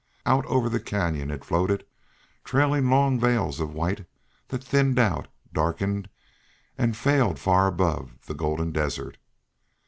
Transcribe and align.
Out 0.25 0.47
over 0.47 0.67
the 0.67 0.79
Canyon 0.79 1.29
it 1.29 1.45
floated, 1.45 1.85
trailing 2.43 2.89
long 2.89 3.19
veils 3.19 3.59
of 3.59 3.71
white 3.75 4.07
that 4.47 4.63
thinned 4.63 4.97
out, 4.97 5.27
darkened, 5.53 6.09
and 6.75 6.97
failed 6.97 7.37
far 7.37 7.67
above 7.67 8.13
the 8.25 8.33
golden 8.33 8.71
desert. 8.71 9.19